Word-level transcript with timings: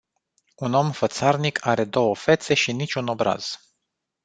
Un 0.55 0.73
om 0.73 0.91
fățarnic 0.91 1.65
are 1.65 1.83
două 1.85 2.15
fețe 2.15 2.53
și 2.53 2.71
nici 2.71 2.93
un 2.93 3.07
obraz. 3.07 3.57